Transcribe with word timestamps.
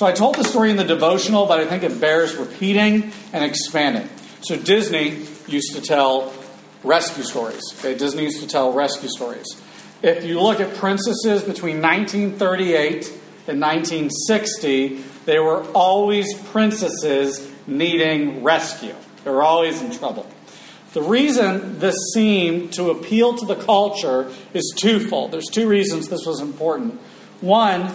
So 0.00 0.06
I 0.06 0.12
told 0.12 0.36
the 0.36 0.44
story 0.44 0.70
in 0.70 0.78
the 0.78 0.84
devotional, 0.84 1.44
but 1.44 1.60
I 1.60 1.66
think 1.66 1.82
it 1.82 2.00
bears 2.00 2.34
repeating 2.34 3.12
and 3.34 3.44
expanding. 3.44 4.08
So 4.40 4.56
Disney 4.56 5.26
used 5.46 5.74
to 5.74 5.82
tell 5.82 6.32
rescue 6.82 7.22
stories. 7.22 7.60
Okay, 7.78 7.98
Disney 7.98 8.22
used 8.22 8.40
to 8.40 8.46
tell 8.46 8.72
rescue 8.72 9.10
stories. 9.10 9.44
If 10.02 10.24
you 10.24 10.40
look 10.40 10.58
at 10.58 10.74
princesses 10.76 11.42
between 11.42 11.82
1938 11.82 13.08
and 13.46 13.60
1960, 13.60 15.04
they 15.26 15.38
were 15.38 15.64
always 15.72 16.32
princesses 16.44 17.52
needing 17.66 18.42
rescue. 18.42 18.94
They 19.24 19.30
were 19.30 19.42
always 19.42 19.82
in 19.82 19.90
trouble. 19.90 20.26
The 20.94 21.02
reason 21.02 21.78
this 21.78 21.96
seemed 22.14 22.72
to 22.72 22.88
appeal 22.88 23.36
to 23.36 23.44
the 23.44 23.56
culture 23.56 24.32
is 24.54 24.74
twofold. 24.80 25.30
There's 25.30 25.50
two 25.52 25.68
reasons 25.68 26.08
this 26.08 26.24
was 26.24 26.40
important. 26.40 26.98
One, 27.42 27.94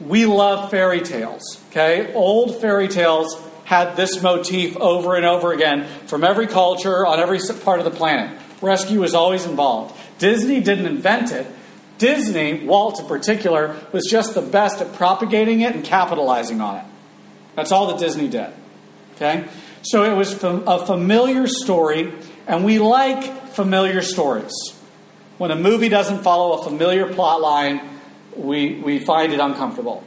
we 0.00 0.26
love 0.26 0.70
fairy 0.70 1.00
tales. 1.00 1.62
Okay? 1.70 2.12
Old 2.14 2.60
fairy 2.60 2.88
tales 2.88 3.40
had 3.64 3.96
this 3.96 4.22
motif 4.22 4.76
over 4.76 5.14
and 5.14 5.24
over 5.24 5.52
again 5.52 5.86
from 6.06 6.24
every 6.24 6.46
culture 6.46 7.06
on 7.06 7.20
every 7.20 7.38
part 7.62 7.78
of 7.78 7.84
the 7.84 7.90
planet. 7.90 8.36
Rescue 8.60 9.00
was 9.00 9.14
always 9.14 9.46
involved. 9.46 9.96
Disney 10.18 10.60
didn't 10.60 10.86
invent 10.86 11.32
it. 11.32 11.46
Disney, 11.98 12.64
Walt 12.64 12.98
in 12.98 13.06
particular, 13.06 13.76
was 13.92 14.08
just 14.10 14.34
the 14.34 14.42
best 14.42 14.80
at 14.80 14.94
propagating 14.94 15.60
it 15.60 15.74
and 15.74 15.84
capitalizing 15.84 16.60
on 16.60 16.78
it. 16.78 16.84
That's 17.54 17.72
all 17.72 17.88
that 17.88 17.98
Disney 17.98 18.28
did. 18.28 18.50
Okay? 19.16 19.46
So 19.82 20.04
it 20.04 20.16
was 20.16 20.42
a 20.42 20.86
familiar 20.86 21.46
story, 21.46 22.12
and 22.46 22.64
we 22.64 22.78
like 22.78 23.48
familiar 23.48 24.02
stories. 24.02 24.52
When 25.38 25.50
a 25.50 25.56
movie 25.56 25.88
doesn't 25.88 26.22
follow 26.22 26.58
a 26.58 26.64
familiar 26.64 27.12
plot 27.12 27.40
line, 27.40 27.80
we, 28.36 28.76
we 28.76 28.98
find 28.98 29.32
it 29.32 29.40
uncomfortable. 29.40 30.04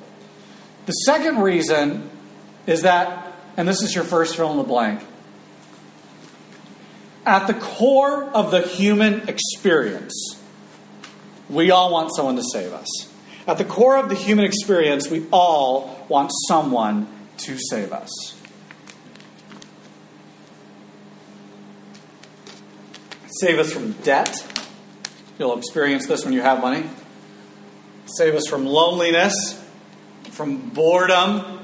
The 0.85 0.93
second 0.93 1.39
reason 1.39 2.09
is 2.67 2.81
that, 2.81 3.35
and 3.57 3.67
this 3.67 3.81
is 3.81 3.95
your 3.95 4.03
first 4.03 4.35
fill 4.35 4.51
in 4.51 4.57
the 4.57 4.63
blank, 4.63 5.01
at 7.25 7.47
the 7.47 7.53
core 7.53 8.23
of 8.23 8.51
the 8.51 8.61
human 8.61 9.29
experience, 9.29 10.39
we 11.49 11.71
all 11.71 11.91
want 11.91 12.13
someone 12.15 12.35
to 12.35 12.43
save 12.43 12.73
us. 12.73 12.87
At 13.47 13.57
the 13.57 13.65
core 13.65 13.97
of 13.97 14.09
the 14.09 14.15
human 14.15 14.45
experience, 14.45 15.09
we 15.09 15.25
all 15.31 16.05
want 16.09 16.31
someone 16.47 17.07
to 17.37 17.57
save 17.57 17.91
us. 17.91 18.35
Save 23.39 23.59
us 23.59 23.71
from 23.71 23.93
debt. 24.03 24.45
You'll 25.39 25.57
experience 25.57 26.07
this 26.07 26.23
when 26.23 26.33
you 26.33 26.41
have 26.41 26.61
money. 26.61 26.89
Save 28.17 28.35
us 28.35 28.47
from 28.47 28.65
loneliness, 28.65 29.63
from 30.31 30.69
boredom, 30.69 31.59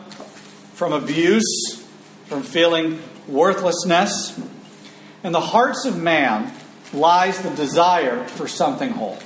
from 0.73 0.93
abuse, 0.93 1.85
from 2.25 2.43
feeling 2.43 3.01
worthlessness. 3.27 4.39
In 5.23 5.31
the 5.31 5.39
hearts 5.39 5.85
of 5.85 5.97
man 5.97 6.51
lies 6.93 7.39
the 7.41 7.49
desire 7.51 8.25
for 8.27 8.47
something 8.47 8.91
whole. 8.91 9.19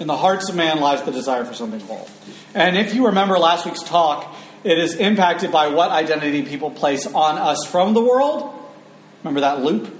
In 0.00 0.06
the 0.06 0.16
hearts 0.16 0.48
of 0.48 0.56
man 0.56 0.80
lies 0.80 1.02
the 1.02 1.12
desire 1.12 1.44
for 1.44 1.54
something 1.54 1.80
whole. 1.80 2.08
And 2.54 2.76
if 2.76 2.94
you 2.94 3.06
remember 3.06 3.38
last 3.38 3.64
week's 3.64 3.82
talk, 3.82 4.34
it 4.62 4.78
is 4.78 4.94
impacted 4.94 5.52
by 5.52 5.68
what 5.68 5.90
identity 5.90 6.42
people 6.42 6.70
place 6.70 7.06
on 7.06 7.38
us 7.38 7.66
from 7.66 7.94
the 7.94 8.02
world. 8.02 8.52
Remember 9.22 9.40
that 9.40 9.60
loop? 9.60 9.92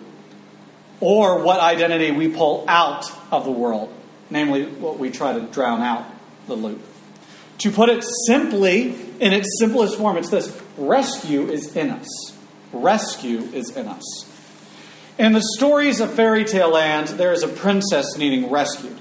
or 1.04 1.42
what 1.42 1.60
identity 1.60 2.10
we 2.10 2.28
pull 2.28 2.64
out 2.66 3.04
of 3.30 3.44
the 3.44 3.50
world, 3.50 3.92
namely 4.30 4.66
what 4.66 4.98
we 4.98 5.10
try 5.10 5.32
to 5.32 5.40
drown 5.46 5.80
out 5.80 6.06
the 6.46 6.54
loop. 6.54 6.82
To 7.58 7.70
put 7.70 7.88
it 7.88 8.04
simply, 8.26 8.94
in 9.20 9.32
its 9.32 9.58
simplest 9.58 9.96
form, 9.96 10.16
it's 10.16 10.30
this 10.30 10.60
rescue 10.76 11.48
is 11.48 11.76
in 11.76 11.90
us. 11.90 12.08
Rescue 12.72 13.40
is 13.52 13.76
in 13.76 13.86
us. 13.86 14.30
In 15.18 15.32
the 15.32 15.42
stories 15.56 16.00
of 16.00 16.12
fairy 16.12 16.44
tale 16.44 16.70
land, 16.70 17.08
there 17.08 17.32
is 17.32 17.44
a 17.44 17.48
princess 17.48 18.16
needing 18.16 18.50
rescued. 18.50 18.98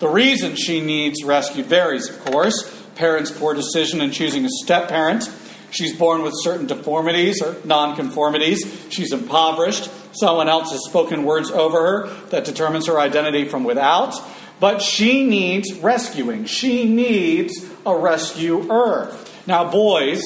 The 0.00 0.08
reason 0.08 0.56
she 0.56 0.80
needs 0.80 1.22
rescued 1.22 1.66
varies, 1.66 2.08
of 2.08 2.24
course. 2.24 2.82
Parents' 2.96 3.30
poor 3.30 3.54
decision 3.54 4.00
in 4.00 4.10
choosing 4.10 4.44
a 4.44 4.48
step 4.64 4.88
parent. 4.88 5.30
She's 5.70 5.96
born 5.96 6.22
with 6.22 6.34
certain 6.42 6.66
deformities 6.66 7.40
or 7.42 7.54
nonconformities. 7.54 8.58
She's 8.92 9.12
impoverished. 9.12 9.90
Someone 10.12 10.48
else 10.48 10.70
has 10.70 10.84
spoken 10.84 11.24
words 11.24 11.50
over 11.50 11.80
her 11.80 12.14
that 12.30 12.44
determines 12.44 12.86
her 12.86 12.98
identity 12.98 13.48
from 13.48 13.64
without. 13.64 14.14
But 14.60 14.80
she 14.80 15.24
needs 15.24 15.72
rescuing. 15.74 16.46
She 16.46 16.84
needs 16.84 17.68
a 17.84 17.96
rescuer. 17.96 19.14
Now, 19.46 19.70
boys, 19.70 20.22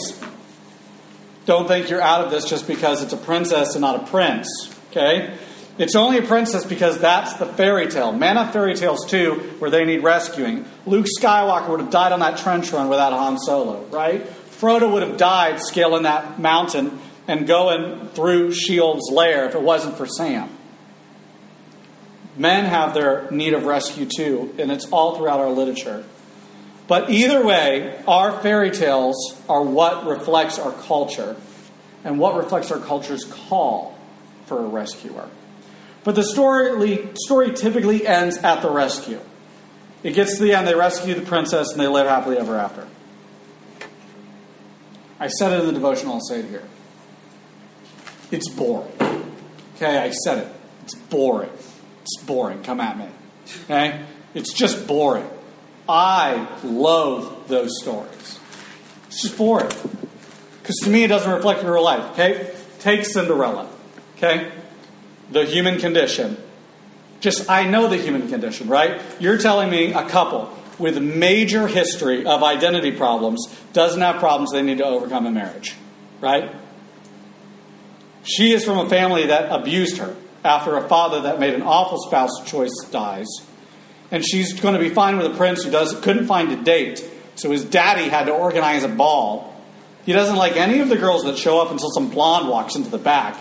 don't 1.47 1.67
think 1.67 1.91
you're 1.91 2.03
out 2.03 2.25
of 2.25 2.31
this 2.31 2.45
just 2.45 2.67
because 2.67 3.03
it's 3.03 3.13
a 3.13 3.17
princess 3.17 3.75
and 3.75 3.81
not 3.81 4.03
a 4.03 4.07
prince. 4.07 4.49
Okay? 4.91 5.37
It's 5.79 5.95
only 5.95 6.19
a 6.19 6.23
princess 6.23 6.65
because 6.65 6.99
that's 6.99 7.35
the 7.35 7.47
fairy 7.47 7.87
tale. 7.87 8.13
Men 8.13 8.37
have 8.37 8.53
fairy 8.53 8.75
tales 8.75 9.07
too, 9.07 9.35
where 9.61 9.71
they 9.71 9.85
need 9.85 10.03
rescuing. 10.03 10.65
Luke 10.87 11.07
Skywalker 11.21 11.69
would 11.69 11.81
have 11.81 11.91
died 11.91 12.13
on 12.13 12.21
that 12.21 12.39
trench 12.39 12.73
run 12.73 12.89
without 12.89 13.13
Han 13.13 13.39
Solo, 13.39 13.85
right? 13.87 14.27
Frodo 14.51 14.93
would 14.93 15.05
have 15.05 15.17
died 15.17 15.61
scaling 15.61 16.03
that 16.03 16.41
mountain 16.41 16.99
and 17.29 17.47
going 17.47 18.09
through 18.09 18.51
Shelob's 18.51 19.09
lair 19.13 19.47
if 19.47 19.55
it 19.55 19.63
wasn't 19.63 19.97
for 19.97 20.07
Sam. 20.07 20.51
Men 22.39 22.67
have 22.67 22.95
their 22.95 23.29
need 23.31 23.53
of 23.53 23.65
rescue 23.65 24.07
too, 24.07 24.55
and 24.59 24.71
it's 24.71 24.87
all 24.91 25.17
throughout 25.17 25.41
our 25.41 25.51
literature. 25.51 26.05
But 26.87 27.11
either 27.11 27.45
way, 27.45 28.03
our 28.07 28.41
fairy 28.41 28.71
tales 28.71 29.37
are 29.49 29.63
what 29.63 30.07
reflects 30.07 30.59
our 30.59 30.73
culture 30.73 31.37
and 32.05 32.19
what 32.19 32.37
reflects 32.37 32.71
our 32.71 32.79
culture's 32.79 33.25
call 33.25 33.99
for 34.47 34.61
a 34.65 34.69
rescuer. 34.69 35.29
But 36.05 36.15
the 36.15 36.23
story, 36.23 37.11
story 37.17 37.53
typically 37.53 38.07
ends 38.07 38.39
at 38.39 38.63
the 38.63 38.71
rescue. 38.71 39.21
It 40.03 40.13
gets 40.13 40.37
to 40.37 40.45
the 40.45 40.55
end, 40.55 40.67
they 40.67 40.75
rescue 40.75 41.15
the 41.15 41.23
princess, 41.23 41.73
and 41.73 41.81
they 41.81 41.89
live 41.89 42.07
happily 42.07 42.39
ever 42.39 42.57
after. 42.57 42.87
I 45.21 45.27
said 45.27 45.53
it 45.53 45.61
in 45.61 45.67
the 45.67 45.73
devotional, 45.73 46.15
I'll 46.15 46.21
say 46.21 46.39
it 46.39 46.47
here. 46.47 46.63
It's 48.31 48.49
boring. 48.49 48.93
Okay, 49.77 49.99
I 49.99 50.11
said 50.11 50.39
it. 50.39 50.53
It's 50.85 50.95
boring. 50.95 51.51
It's 52.09 52.25
boring. 52.25 52.63
Come 52.63 52.81
at 52.81 52.97
me. 52.97 53.07
Okay? 53.65 54.03
It's 54.33 54.55
just 54.55 54.87
boring. 54.87 55.29
I 55.87 56.49
loathe 56.65 57.49
those 57.49 57.79
stories. 57.83 58.39
It's 59.09 59.23
just 59.23 59.37
boring. 59.37 59.71
Because 60.63 60.77
to 60.85 60.91
me, 60.91 61.05
it 61.05 61.09
doesn't 61.09 61.31
reflect 61.31 61.63
real 61.63 61.85
life. 61.85 62.13
Okay? 62.13 62.51
Take 62.79 63.05
Cinderella. 63.05 63.69
Okay? 64.17 64.51
The 65.31 65.45
human 65.45 65.79
condition. 65.79 66.39
Just, 67.21 67.51
I 67.51 67.69
know 67.69 67.89
the 67.89 67.99
human 67.99 68.29
condition, 68.29 68.69
right? 68.69 69.03
You're 69.21 69.39
telling 69.39 69.69
me 69.69 69.93
a 69.93 70.09
couple 70.09 70.55
with 70.79 70.97
major 71.03 71.67
history 71.67 72.25
of 72.25 72.43
identity 72.43 72.93
problems 72.93 73.55
doesn't 73.75 74.01
have 74.01 74.17
problems 74.17 74.53
they 74.53 74.63
need 74.63 74.79
to 74.79 74.85
overcome 74.87 75.27
in 75.27 75.35
marriage, 75.35 75.75
right? 76.23 76.55
She 78.23 78.53
is 78.53 78.65
from 78.65 78.79
a 78.79 78.89
family 78.89 79.27
that 79.27 79.51
abused 79.51 79.99
her 79.99 80.15
after 80.45 80.77
a 80.77 80.89
father 80.89 81.23
that 81.23 81.41
made 81.41 81.55
an 81.55 81.63
awful 81.63 81.99
spouse 81.99 82.45
choice 82.45 82.75
dies. 82.91 83.27
And 84.11 84.25
she's 84.25 84.59
going 84.59 84.75
to 84.75 84.81
be 84.81 84.89
fine 84.89 85.19
with 85.19 85.27
a 85.27 85.37
prince 85.37 85.65
who 85.65 85.71
does, 85.71 85.99
couldn't 86.01 86.27
find 86.27 86.51
a 86.53 86.57
date. 86.57 87.05
So 87.35 87.51
his 87.51 87.65
daddy 87.65 88.09
had 88.09 88.27
to 88.27 88.33
organize 88.33 88.85
a 88.85 88.89
ball. 88.89 89.55
He 90.07 90.13
doesn't 90.13 90.37
like 90.37 90.57
any 90.57 90.81
of 90.81 90.89
the 90.89 90.97
girls 90.97 91.25
that 91.25 91.37
show 91.37 91.61
up 91.61 91.71
until 91.71 91.91
some 91.91 92.11
blonde 92.11 92.49
walks 92.49 92.75
into 92.77 92.91
the 92.91 92.99
back. 92.99 93.39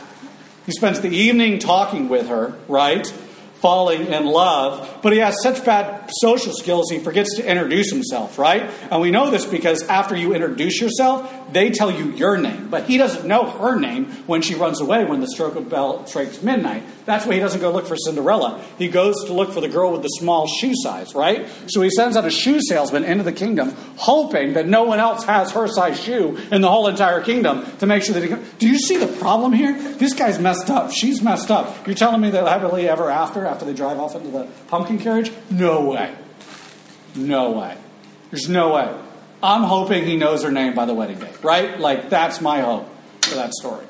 He 0.66 0.74
spends 0.74 1.00
the 1.00 1.10
evening 1.10 1.60
talking 1.60 2.10
with 2.10 2.28
her, 2.28 2.58
right? 2.68 3.12
Falling 3.60 4.08
in 4.08 4.26
love, 4.26 5.00
but 5.02 5.14
he 5.14 5.20
has 5.20 5.36
such 5.42 5.66
bad 5.66 6.10
social 6.22 6.54
skills 6.54 6.90
he 6.92 7.00
forgets 7.00 7.36
to 7.38 7.50
introduce 7.50 7.92
himself, 7.92 8.38
right? 8.38 8.70
And 8.92 9.02
we 9.02 9.12
know 9.12 9.30
this 9.32 9.46
because 9.46 9.84
after 9.84 10.16
you 10.16 10.34
introduce 10.34 10.80
yourself, 10.80 11.32
they 11.52 11.72
tell 11.72 11.90
you 11.90 12.12
your 12.12 12.38
name, 12.38 12.70
but 12.70 12.86
he 12.86 12.98
doesn't 12.98 13.26
know 13.26 13.50
her 13.50 13.80
name 13.80 14.06
when 14.28 14.42
she 14.42 14.56
runs 14.56 14.82
away 14.82 15.06
when 15.06 15.22
the 15.22 15.28
stroke 15.28 15.56
of 15.56 15.70
bell 15.70 16.06
strikes 16.06 16.44
midnight. 16.44 16.84
That's 17.06 17.26
why 17.26 17.36
he 17.36 17.40
doesn't 17.40 17.62
go 17.62 17.72
look 17.72 17.88
for 17.88 17.96
Cinderella. 17.96 18.62
He 18.78 18.90
goes 18.90 19.16
to 19.26 19.34
look 19.34 19.54
for 19.54 19.62
the 19.62 19.70
girl 19.70 19.94
with 19.94 20.02
the 20.02 20.10
small 20.10 20.48
shoe 20.48 20.74
size, 20.76 21.16
right? 21.16 21.48
So 21.68 21.82
he 21.82 21.90
sends 21.90 22.18
out 22.18 22.26
a 22.26 22.30
shoe 22.30 22.60
salesman 22.62 23.06
into 23.06 23.24
the 23.24 23.32
kingdom, 23.32 23.74
hoping 23.96 24.54
that 24.54 24.68
no 24.68 24.84
one 24.84 25.00
else 25.00 25.24
has 25.24 25.52
her 25.52 25.68
size 25.68 26.00
shoe 26.00 26.38
in 26.52 26.62
the 26.62 26.70
whole 26.70 26.88
entire 26.88 27.22
kingdom 27.22 27.66
to 27.78 27.86
make 27.86 28.04
sure 28.04 28.14
that 28.14 28.24
he. 28.24 28.30
Can... 28.30 28.44
Do 28.60 28.68
you 28.68 28.78
see 28.78 28.98
the 28.98 29.08
problem 29.08 29.54
here? 29.54 29.74
This 29.94 30.14
guy's 30.14 30.40
messed 30.40 30.70
up. 30.70 30.92
She's 30.92 31.22
messed 31.22 31.50
up. 31.50 31.88
You're 31.88 31.96
telling 31.96 32.22
me 32.22 32.30
they'll 32.30 32.46
happily 32.46 32.90
ever 32.90 33.10
after 33.10 33.47
after 33.48 33.66
they 33.66 33.74
drive 33.74 34.00
off 34.00 34.16
into 34.16 34.30
the 34.30 34.48
pumpkin 34.68 35.00
carriage? 35.00 35.32
No 35.50 35.86
way. 35.90 36.16
No 37.16 37.52
way. 37.52 37.78
There's 38.32 38.50
no 38.50 38.74
way. 38.74 38.96
I'm 39.42 39.64
hoping 39.64 40.06
he 40.06 40.16
knows 40.16 40.44
her 40.44 40.52
name 40.52 40.74
by 40.74 40.86
the 40.86 40.94
wedding 40.94 41.20
day, 41.20 41.32
right? 41.44 41.80
Like, 41.80 42.10
that's 42.10 42.42
my 42.42 42.62
hope 42.62 42.90
for 43.22 43.36
that 43.36 43.54
story. 43.54 43.86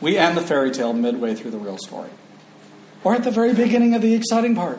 We 0.00 0.18
end 0.18 0.36
the 0.36 0.42
fairy 0.42 0.70
tale 0.70 0.92
midway 0.92 1.34
through 1.34 1.52
the 1.52 1.58
real 1.58 1.78
story, 1.78 2.10
or 3.02 3.14
at 3.14 3.24
the 3.24 3.30
very 3.30 3.54
beginning 3.54 3.94
of 3.94 4.02
the 4.02 4.14
exciting 4.14 4.54
part. 4.54 4.78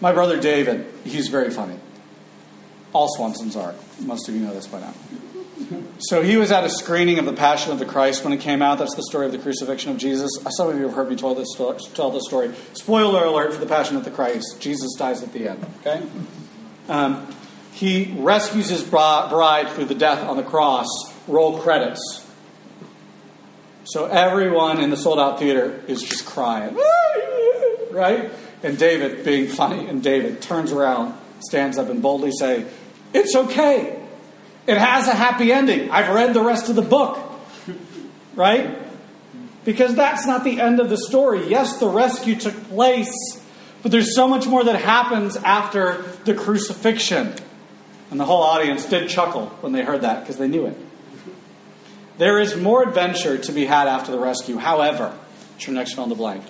My 0.00 0.12
brother 0.12 0.38
David, 0.38 0.86
he's 1.04 1.28
very 1.28 1.50
funny. 1.50 1.78
All 2.92 3.08
Swansons 3.16 3.56
are. 3.56 3.74
Most 4.00 4.28
of 4.28 4.34
you 4.34 4.42
know 4.42 4.52
this 4.52 4.66
by 4.66 4.80
now. 4.80 4.92
So 5.98 6.22
he 6.22 6.36
was 6.36 6.50
at 6.52 6.64
a 6.64 6.70
screening 6.70 7.18
of 7.18 7.24
the 7.24 7.32
Passion 7.32 7.72
of 7.72 7.78
the 7.78 7.86
Christ 7.86 8.24
when 8.24 8.32
it 8.32 8.40
came 8.40 8.60
out. 8.60 8.78
That's 8.78 8.94
the 8.94 9.04
story 9.04 9.26
of 9.26 9.32
the 9.32 9.38
crucifixion 9.38 9.92
of 9.92 9.98
Jesus. 9.98 10.30
Some 10.56 10.68
of 10.68 10.76
you 10.76 10.82
have 10.82 10.94
heard 10.94 11.08
me 11.08 11.16
tell 11.16 11.34
this, 11.34 11.52
story, 11.52 11.78
tell 11.94 12.10
this 12.10 12.24
story. 12.26 12.52
Spoiler 12.72 13.24
alert 13.24 13.54
for 13.54 13.60
the 13.60 13.66
Passion 13.66 13.96
of 13.96 14.04
the 14.04 14.10
Christ. 14.10 14.60
Jesus 14.60 14.94
dies 14.94 15.22
at 15.22 15.32
the 15.32 15.48
end. 15.48 15.64
Okay. 15.80 16.02
Um, 16.88 17.32
he 17.72 18.14
rescues 18.18 18.68
his 18.68 18.82
bride 18.82 19.68
through 19.70 19.86
the 19.86 19.94
death 19.94 20.22
on 20.22 20.36
the 20.36 20.42
cross. 20.42 20.86
Roll 21.26 21.58
credits. 21.58 22.24
So 23.84 24.06
everyone 24.06 24.80
in 24.80 24.90
the 24.90 24.96
sold 24.96 25.18
out 25.18 25.38
theater 25.38 25.82
is 25.86 26.02
just 26.02 26.26
crying. 26.26 26.78
Right? 27.90 28.32
And 28.64 28.76
David, 28.76 29.24
being 29.24 29.46
funny, 29.46 29.86
and 29.86 30.02
David 30.02 30.42
turns 30.42 30.72
around, 30.72 31.14
stands 31.38 31.78
up, 31.78 31.88
and 31.90 32.02
boldly 32.02 32.32
say, 32.32 32.66
It's 33.12 33.36
okay. 33.36 34.03
It 34.66 34.78
has 34.78 35.08
a 35.08 35.14
happy 35.14 35.52
ending. 35.52 35.90
I've 35.90 36.14
read 36.14 36.34
the 36.34 36.42
rest 36.42 36.68
of 36.68 36.76
the 36.76 36.82
book. 36.82 37.18
Right? 38.34 38.78
Because 39.64 39.94
that's 39.94 40.26
not 40.26 40.44
the 40.44 40.60
end 40.60 40.80
of 40.80 40.90
the 40.90 40.96
story. 40.96 41.48
Yes, 41.48 41.78
the 41.78 41.88
rescue 41.88 42.36
took 42.36 42.54
place, 42.64 43.12
but 43.82 43.92
there's 43.92 44.14
so 44.14 44.26
much 44.26 44.46
more 44.46 44.64
that 44.64 44.80
happens 44.80 45.36
after 45.36 46.02
the 46.24 46.34
crucifixion. 46.34 47.34
And 48.10 48.20
the 48.20 48.24
whole 48.24 48.42
audience 48.42 48.86
did 48.86 49.08
chuckle 49.08 49.46
when 49.60 49.72
they 49.72 49.82
heard 49.82 50.02
that 50.02 50.20
because 50.20 50.36
they 50.36 50.48
knew 50.48 50.66
it. 50.66 50.76
There 52.18 52.38
is 52.38 52.56
more 52.56 52.82
adventure 52.82 53.38
to 53.38 53.52
be 53.52 53.66
had 53.66 53.88
after 53.88 54.12
the 54.12 54.18
rescue. 54.18 54.56
However, 54.56 55.16
it's 55.56 55.66
your 55.66 55.74
next 55.74 55.94
fill 55.94 56.04
in 56.04 56.10
the 56.10 56.16
blank. 56.16 56.44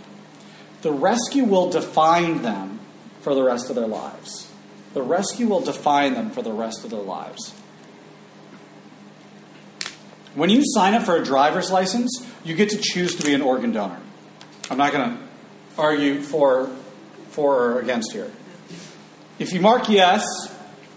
The 0.83 0.93
rescue 0.93 1.45
will 1.45 1.71
define 1.71 2.43
them 2.43 2.81
for 3.23 3.35
the 3.35 3.43
rest 3.43 3.71
of 3.71 3.77
their 3.77 3.87
lives. 3.87 4.51
The 4.93 5.03
rescue 5.03 5.47
will 5.47 5.61
define 5.61 6.15
them 6.15 6.31
for 6.31 6.43
the 6.43 6.53
rest 6.53 6.85
of 6.85 6.91
their 6.91 7.01
lives. 7.01 7.55
When 10.35 10.51
you 10.51 10.63
sign 10.65 10.95
up 10.95 11.05
for 11.05 11.17
a 11.17 11.25
driver's 11.25 11.71
license, 11.71 12.27
you 12.45 12.57
get 12.57 12.71
to 12.71 12.79
choose 12.79 13.15
to 13.17 13.25
be 13.25 13.35
an 13.35 13.43
organ 13.43 13.73
donor. 13.73 14.01
I'm 14.69 14.79
not 14.79 14.93
going 14.93 15.17
to 15.17 15.23
argue 15.79 16.21
for, 16.23 16.71
for 17.31 17.55
or 17.55 17.81
against 17.81 18.13
here. 18.13 18.31
If 19.39 19.53
you 19.53 19.61
mark 19.61 19.89
yes, 19.89 20.25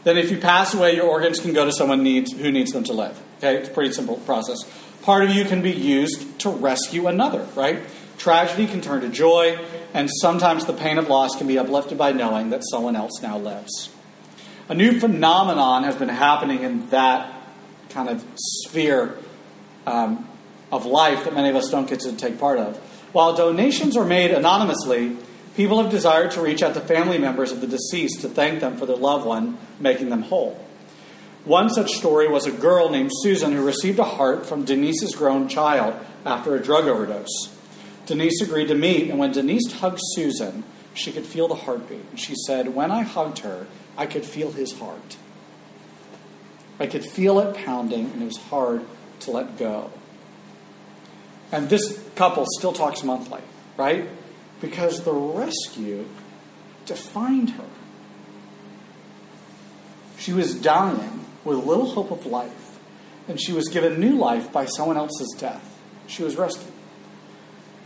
then 0.03 0.17
if 0.17 0.31
you 0.31 0.37
pass 0.37 0.73
away, 0.73 0.95
your 0.95 1.07
organs 1.07 1.39
can 1.39 1.53
go 1.53 1.65
to 1.65 1.71
someone 1.71 2.01
needs, 2.01 2.31
who 2.31 2.51
needs 2.51 2.71
them 2.71 2.83
to 2.85 2.93
live. 2.93 3.21
Okay, 3.37 3.57
it's 3.57 3.69
a 3.69 3.71
pretty 3.71 3.93
simple 3.93 4.17
process. 4.17 4.57
Part 5.03 5.23
of 5.23 5.29
you 5.29 5.45
can 5.45 5.61
be 5.61 5.71
used 5.71 6.39
to 6.39 6.49
rescue 6.49 7.07
another, 7.07 7.47
right? 7.55 7.81
Tragedy 8.17 8.65
can 8.65 8.81
turn 8.81 9.01
to 9.01 9.09
joy, 9.09 9.59
and 9.93 10.09
sometimes 10.21 10.65
the 10.65 10.73
pain 10.73 10.97
of 10.97 11.09
loss 11.09 11.35
can 11.37 11.45
be 11.45 11.59
uplifted 11.59 11.97
by 11.97 12.11
knowing 12.11 12.49
that 12.49 12.63
someone 12.71 12.95
else 12.95 13.21
now 13.21 13.37
lives. 13.37 13.89
A 14.69 14.73
new 14.73 14.99
phenomenon 14.99 15.83
has 15.83 15.95
been 15.95 16.09
happening 16.09 16.63
in 16.63 16.89
that 16.89 17.33
kind 17.89 18.09
of 18.09 18.25
sphere 18.35 19.17
um, 19.87 20.27
of 20.71 20.85
life 20.85 21.23
that 21.23 21.33
many 21.33 21.49
of 21.49 21.55
us 21.55 21.69
don't 21.69 21.89
get 21.89 22.01
to 22.01 22.13
take 22.13 22.39
part 22.39 22.59
of. 22.59 22.77
While 23.13 23.35
donations 23.35 23.95
are 23.95 24.05
made 24.05 24.31
anonymously, 24.31 25.15
people 25.55 25.81
have 25.81 25.89
desired 25.89 26.31
to 26.31 26.41
reach 26.41 26.61
out 26.61 26.73
to 26.73 26.81
family 26.81 27.17
members 27.17 27.51
of 27.51 27.61
the 27.61 27.67
deceased 27.67 28.21
to 28.21 28.29
thank 28.29 28.59
them 28.59 28.77
for 28.77 28.85
their 28.85 28.97
loved 28.97 29.25
one, 29.25 29.57
making 29.79 30.09
them 30.09 30.23
whole. 30.23 30.63
One 31.45 31.69
such 31.69 31.93
story 31.93 32.27
was 32.27 32.45
a 32.45 32.51
girl 32.51 32.89
named 32.89 33.11
Susan 33.21 33.53
who 33.53 33.65
received 33.65 33.99
a 33.99 34.03
heart 34.03 34.45
from 34.45 34.65
Denise's 34.65 35.15
grown 35.15 35.47
child 35.47 35.95
after 36.25 36.53
a 36.53 36.61
drug 36.61 36.87
overdose. 36.87 37.55
Denise 38.05 38.41
agreed 38.41 38.67
to 38.67 38.75
meet, 38.75 39.09
and 39.09 39.17
when 39.17 39.31
Denise 39.31 39.71
hugged 39.71 40.01
Susan, 40.13 40.65
she 40.93 41.13
could 41.13 41.25
feel 41.25 41.47
the 41.47 41.55
heartbeat. 41.55 42.03
And 42.09 42.19
she 42.19 42.35
said, 42.45 42.75
When 42.75 42.91
I 42.91 43.03
hugged 43.03 43.39
her, 43.39 43.67
I 43.97 44.05
could 44.05 44.25
feel 44.25 44.51
his 44.51 44.77
heart. 44.77 45.15
I 46.79 46.87
could 46.87 47.05
feel 47.05 47.39
it 47.39 47.55
pounding, 47.55 48.11
and 48.11 48.21
it 48.21 48.25
was 48.25 48.37
hard 48.37 48.85
to 49.21 49.31
let 49.31 49.57
go. 49.57 49.91
And 51.51 51.69
this 51.69 52.03
couple 52.15 52.45
still 52.57 52.73
talks 52.73 53.03
monthly, 53.03 53.41
right? 53.77 54.09
Because 54.59 55.03
the 55.03 55.13
rescue 55.13 56.05
defined 56.85 57.51
her. 57.51 57.65
She 60.17 60.33
was 60.33 60.55
dying 60.55 61.25
with 61.43 61.59
little 61.59 61.85
hope 61.85 62.11
of 62.11 62.25
life, 62.25 62.79
and 63.27 63.39
she 63.39 63.53
was 63.53 63.69
given 63.69 63.99
new 63.99 64.17
life 64.17 64.51
by 64.51 64.65
someone 64.65 64.97
else's 64.97 65.35
death. 65.37 65.77
She 66.07 66.23
was 66.23 66.35
rescued. 66.35 66.73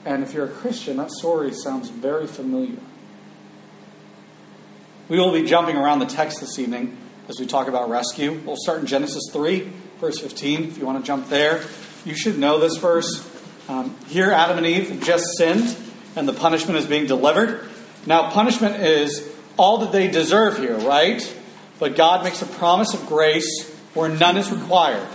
And 0.05 0.23
if 0.23 0.33
you're 0.33 0.45
a 0.45 0.51
Christian, 0.51 0.97
that 0.97 1.11
story 1.11 1.53
sounds 1.53 1.89
very 1.89 2.25
familiar. 2.25 2.79
We 5.09 5.19
will 5.19 5.33
be 5.33 5.43
jumping 5.43 5.75
around 5.75 5.99
the 5.99 6.05
text 6.05 6.39
this 6.39 6.57
evening 6.57 6.97
as 7.27 7.39
we 7.39 7.45
talk 7.45 7.67
about 7.67 7.89
rescue. 7.89 8.41
We'll 8.45 8.55
start 8.57 8.79
in 8.79 8.87
Genesis 8.87 9.23
3, 9.31 9.71
verse 10.01 10.19
15, 10.19 10.63
if 10.63 10.77
you 10.79 10.85
want 10.85 10.97
to 10.97 11.05
jump 11.05 11.29
there. 11.29 11.63
You 12.05 12.15
should 12.15 12.39
know 12.39 12.59
this 12.59 12.77
verse. 12.77 13.23
Um, 13.69 13.95
here, 14.07 14.31
Adam 14.31 14.57
and 14.57 14.65
Eve 14.65 14.99
just 15.03 15.37
sinned, 15.37 15.77
and 16.15 16.27
the 16.27 16.33
punishment 16.33 16.79
is 16.79 16.87
being 16.87 17.05
delivered. 17.05 17.69
Now, 18.07 18.31
punishment 18.31 18.77
is 18.77 19.31
all 19.57 19.77
that 19.77 19.91
they 19.91 20.07
deserve 20.07 20.57
here, 20.57 20.75
right? 20.79 21.21
But 21.77 21.95
God 21.95 22.23
makes 22.23 22.41
a 22.41 22.47
promise 22.47 22.95
of 22.95 23.05
grace 23.05 23.69
where 23.93 24.09
none 24.09 24.37
is 24.37 24.51
required. 24.51 25.07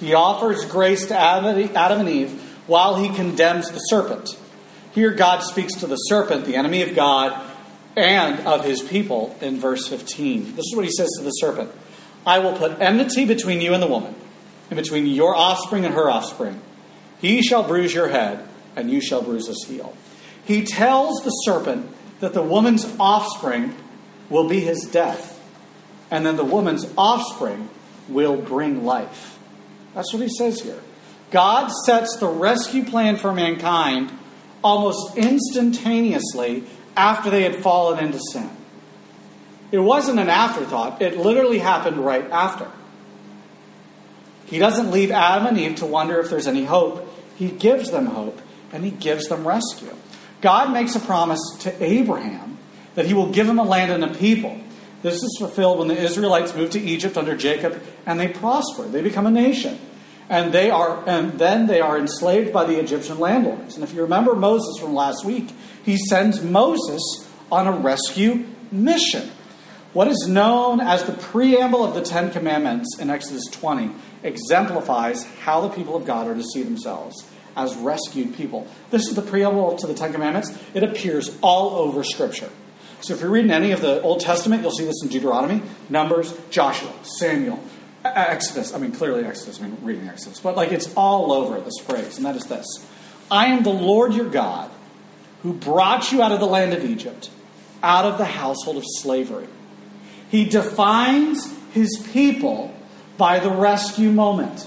He 0.00 0.14
offers 0.14 0.64
grace 0.64 1.06
to 1.06 1.16
Adam 1.16 2.00
and 2.00 2.08
Eve 2.08 2.42
while 2.66 2.96
he 2.96 3.14
condemns 3.14 3.70
the 3.70 3.78
serpent. 3.78 4.36
Here, 4.96 5.12
God 5.12 5.44
speaks 5.44 5.74
to 5.74 5.86
the 5.86 5.96
serpent, 5.96 6.44
the 6.44 6.56
enemy 6.56 6.82
of 6.82 6.96
God, 6.96 7.40
and 7.96 8.44
of 8.48 8.64
his 8.64 8.82
people 8.82 9.36
in 9.40 9.60
verse 9.60 9.86
15. 9.86 10.56
This 10.56 10.64
is 10.66 10.72
what 10.74 10.84
he 10.84 10.90
says 10.90 11.08
to 11.18 11.22
the 11.22 11.30
serpent 11.30 11.70
I 12.26 12.40
will 12.40 12.54
put 12.54 12.80
enmity 12.80 13.24
between 13.24 13.60
you 13.60 13.72
and 13.72 13.82
the 13.82 13.86
woman, 13.86 14.14
and 14.68 14.76
between 14.76 15.06
your 15.06 15.34
offspring 15.34 15.84
and 15.84 15.94
her 15.94 16.10
offspring. 16.10 16.60
He 17.20 17.40
shall 17.42 17.62
bruise 17.62 17.94
your 17.94 18.08
head, 18.08 18.46
and 18.74 18.90
you 18.90 19.00
shall 19.00 19.22
bruise 19.22 19.46
his 19.46 19.64
heel. 19.66 19.96
He 20.44 20.64
tells 20.64 21.22
the 21.22 21.30
serpent 21.30 21.88
that 22.20 22.34
the 22.34 22.42
woman's 22.42 22.86
offspring 22.98 23.74
will 24.28 24.48
be 24.48 24.60
his 24.60 24.82
death, 24.90 25.40
and 26.10 26.26
then 26.26 26.36
the 26.36 26.44
woman's 26.44 26.86
offspring 26.98 27.68
will 28.08 28.36
bring 28.36 28.84
life. 28.84 29.38
That's 29.94 30.12
what 30.12 30.22
he 30.22 30.28
says 30.28 30.60
here. 30.60 30.80
God 31.30 31.68
sets 31.84 32.16
the 32.16 32.28
rescue 32.28 32.84
plan 32.84 33.16
for 33.16 33.32
mankind 33.32 34.12
almost 34.62 35.16
instantaneously 35.16 36.64
after 36.96 37.30
they 37.30 37.42
had 37.42 37.62
fallen 37.62 38.04
into 38.04 38.18
sin. 38.32 38.50
It 39.72 39.78
wasn't 39.78 40.20
an 40.20 40.28
afterthought, 40.28 41.02
it 41.02 41.16
literally 41.16 41.58
happened 41.58 41.98
right 41.98 42.28
after. 42.30 42.70
He 44.46 44.58
doesn't 44.58 44.90
leave 44.90 45.10
Adam 45.10 45.46
and 45.46 45.58
Eve 45.58 45.76
to 45.76 45.86
wonder 45.86 46.20
if 46.20 46.30
there's 46.30 46.46
any 46.46 46.64
hope. 46.64 47.12
He 47.36 47.50
gives 47.50 47.90
them 47.90 48.06
hope 48.06 48.40
and 48.72 48.84
he 48.84 48.90
gives 48.90 49.26
them 49.26 49.46
rescue. 49.46 49.92
God 50.40 50.72
makes 50.72 50.94
a 50.94 51.00
promise 51.00 51.40
to 51.60 51.84
Abraham 51.84 52.58
that 52.94 53.06
he 53.06 53.14
will 53.14 53.30
give 53.30 53.48
him 53.48 53.58
a 53.58 53.64
land 53.64 53.90
and 53.90 54.04
a 54.04 54.14
people. 54.14 54.58
This 55.02 55.22
is 55.22 55.36
fulfilled 55.38 55.78
when 55.78 55.88
the 55.88 55.98
Israelites 56.00 56.54
move 56.54 56.70
to 56.70 56.80
Egypt 56.80 57.16
under 57.16 57.36
Jacob 57.36 57.82
and 58.06 58.18
they 58.18 58.28
prosper. 58.28 58.84
They 58.84 59.02
become 59.02 59.26
a 59.26 59.30
nation. 59.30 59.78
And 60.28 60.52
they 60.52 60.70
are 60.70 61.08
and 61.08 61.38
then 61.38 61.66
they 61.66 61.80
are 61.80 61.98
enslaved 61.98 62.52
by 62.52 62.64
the 62.64 62.78
Egyptian 62.78 63.18
landlords. 63.18 63.74
And 63.74 63.84
if 63.84 63.94
you 63.94 64.02
remember 64.02 64.34
Moses 64.34 64.80
from 64.80 64.94
last 64.94 65.24
week, 65.24 65.50
he 65.84 65.96
sends 65.96 66.42
Moses 66.42 67.28
on 67.50 67.66
a 67.66 67.72
rescue 67.72 68.46
mission. 68.72 69.30
What 69.96 70.08
is 70.08 70.28
known 70.28 70.78
as 70.80 71.04
the 71.04 71.14
preamble 71.14 71.82
of 71.82 71.94
the 71.94 72.02
Ten 72.02 72.30
Commandments 72.30 72.98
in 72.98 73.08
Exodus 73.08 73.46
20 73.50 73.92
exemplifies 74.22 75.24
how 75.24 75.62
the 75.62 75.70
people 75.70 75.96
of 75.96 76.04
God 76.04 76.28
are 76.28 76.34
to 76.34 76.42
see 76.42 76.62
themselves 76.62 77.26
as 77.56 77.74
rescued 77.76 78.34
people. 78.34 78.66
This 78.90 79.08
is 79.08 79.14
the 79.14 79.22
preamble 79.22 79.74
to 79.76 79.86
the 79.86 79.94
Ten 79.94 80.12
Commandments. 80.12 80.54
It 80.74 80.82
appears 80.82 81.38
all 81.40 81.76
over 81.76 82.04
Scripture. 82.04 82.50
So 83.00 83.14
if 83.14 83.22
you're 83.22 83.30
reading 83.30 83.50
any 83.50 83.72
of 83.72 83.80
the 83.80 84.02
Old 84.02 84.20
Testament, 84.20 84.60
you'll 84.60 84.70
see 84.70 84.84
this 84.84 85.02
in 85.02 85.08
Deuteronomy, 85.08 85.62
Numbers, 85.88 86.38
Joshua, 86.50 86.92
Samuel, 87.02 87.58
Exodus. 88.04 88.74
I 88.74 88.78
mean, 88.78 88.92
clearly 88.92 89.24
Exodus, 89.24 89.62
I 89.62 89.66
mean, 89.66 89.78
reading 89.80 90.06
Exodus. 90.08 90.40
But 90.40 90.58
like 90.58 90.72
it's 90.72 90.92
all 90.94 91.32
over 91.32 91.58
this 91.58 91.78
phrase, 91.78 92.18
and 92.18 92.26
that 92.26 92.36
is 92.36 92.44
this 92.44 92.66
I 93.30 93.46
am 93.46 93.62
the 93.62 93.70
Lord 93.70 94.12
your 94.12 94.28
God 94.28 94.70
who 95.42 95.54
brought 95.54 96.12
you 96.12 96.20
out 96.20 96.32
of 96.32 96.40
the 96.40 96.46
land 96.46 96.74
of 96.74 96.84
Egypt, 96.84 97.30
out 97.82 98.04
of 98.04 98.18
the 98.18 98.26
household 98.26 98.76
of 98.76 98.84
slavery. 98.98 99.48
He 100.30 100.44
defines 100.44 101.52
his 101.72 101.96
people 102.12 102.74
by 103.16 103.38
the 103.38 103.50
rescue 103.50 104.10
moment, 104.10 104.66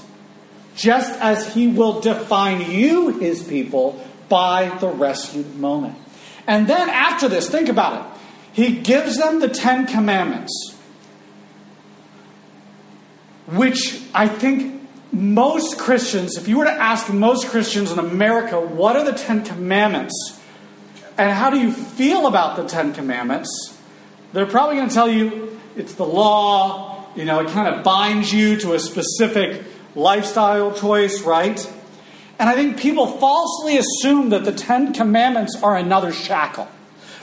just 0.76 1.12
as 1.20 1.54
he 1.54 1.68
will 1.68 2.00
define 2.00 2.72
you, 2.72 3.20
his 3.20 3.44
people, 3.44 4.04
by 4.30 4.70
the 4.80 4.88
rescue 4.88 5.44
moment. 5.58 5.98
And 6.48 6.68
then 6.68 6.90
after 6.90 7.28
this, 7.28 7.50
think 7.50 7.70
about 7.70 8.00
it. 8.00 8.22
He 8.54 8.78
gives 8.78 9.18
them 9.18 9.40
the 9.40 9.50
Ten 9.50 9.86
Commandments, 9.86 10.76
which 13.48 14.02
I 14.14 14.28
think 14.28 14.88
most 15.12 15.78
Christians, 15.78 16.38
if 16.38 16.48
you 16.48 16.58
were 16.58 16.66
to 16.66 16.72
ask 16.72 17.12
most 17.12 17.48
Christians 17.48 17.92
in 17.92 18.00
America, 18.00 18.60
what 18.60 18.96
are 18.96 19.04
the 19.04 19.14
Ten 19.14 19.44
Commandments? 19.44 20.40
And 21.18 21.32
how 21.32 21.50
do 21.50 21.60
you 21.60 21.72
feel 21.72 22.28
about 22.28 22.56
the 22.56 22.66
Ten 22.66 22.94
Commandments? 22.94 23.79
They're 24.34 24.46
probably 24.46 24.76
going 24.76 24.90
to 24.90 24.94
tell 24.94 25.10
you 25.10 25.60
it's 25.76 25.94
the 25.96 26.06
law. 26.06 27.08
You 27.16 27.26
know, 27.26 27.40
it 27.40 27.48
kind 27.50 27.74
of 27.74 27.84
binds 27.84 28.32
you 28.32 28.58
to 28.58 28.74
a 28.74 28.80
specific 28.80 29.64
lifestyle 29.96 30.72
choice, 30.74 31.22
right? 31.22 31.60
And 32.38 32.48
I 32.48 32.56
think 32.56 32.80
people 32.80 33.08
falsely 33.08 33.78
assume 33.78 34.30
that 34.30 34.46
the 34.46 34.52
Ten 34.52 34.94
Commandments 34.94 35.62
are 35.62 35.76
another 35.76 36.14
shackle. 36.14 36.68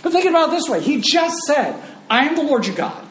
But 0.03 0.13
think 0.13 0.27
about 0.27 0.49
it 0.49 0.53
this 0.53 0.69
way 0.69 0.83
He 0.83 1.01
just 1.01 1.37
said, 1.47 1.81
I 2.11 2.27
am 2.27 2.37
the 2.37 2.43
Lord 2.43 2.67
your 2.67 2.77
God, 2.77 3.05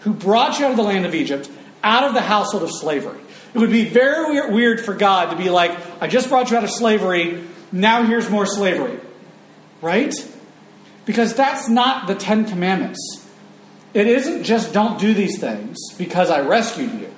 who 0.00 0.12
brought 0.12 0.58
you 0.58 0.66
out 0.66 0.72
of 0.72 0.76
the 0.76 0.82
land 0.82 1.06
of 1.06 1.14
Egypt, 1.14 1.48
out 1.82 2.04
of 2.04 2.14
the 2.14 2.20
household 2.20 2.62
of 2.64 2.70
slavery. 2.72 3.20
It 3.54 3.58
would 3.58 3.70
be 3.70 3.84
very 3.84 4.52
weird 4.52 4.80
for 4.80 4.94
God 4.94 5.30
to 5.30 5.36
be 5.36 5.48
like, 5.48 5.78
I 6.02 6.08
just 6.08 6.28
brought 6.28 6.50
you 6.50 6.56
out 6.56 6.64
of 6.64 6.70
slavery, 6.70 7.44
now 7.70 8.02
here's 8.02 8.28
more 8.28 8.46
slavery. 8.46 8.98
Right? 9.80 10.12
Because 11.04 11.34
that's 11.34 11.68
not 11.68 12.08
the 12.08 12.14
Ten 12.14 12.46
Commandments. 12.46 13.23
It 13.94 14.08
isn't 14.08 14.42
just 14.42 14.72
don't 14.72 14.98
do 14.98 15.14
these 15.14 15.38
things 15.38 15.78
because 15.96 16.28
I 16.28 16.40
rescued 16.40 16.92
you. 17.00 17.14